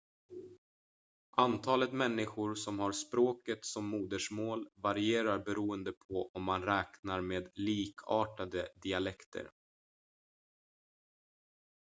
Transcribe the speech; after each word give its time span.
antalet 1.37 1.91
människor 1.93 2.55
som 2.55 2.79
har 2.79 2.91
språket 2.91 3.65
som 3.65 3.85
modersmål 3.85 4.67
varierar 4.75 5.39
beroende 5.39 5.91
på 5.91 6.31
om 6.33 6.43
man 6.43 6.61
räknar 6.63 7.21
med 7.21 7.49
likartade 7.55 8.67
dialekter 8.75 9.49